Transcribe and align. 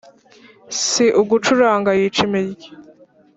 Si 0.87 1.05
ugucuranga 1.21 1.89
ayica 1.93 2.19
imirya 2.27 2.69